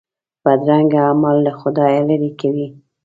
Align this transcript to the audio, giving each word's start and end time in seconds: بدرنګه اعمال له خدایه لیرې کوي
بدرنګه 0.43 0.99
اعمال 1.09 1.37
له 1.45 1.51
خدایه 1.59 2.01
لیرې 2.07 2.31
کوي 2.39 2.67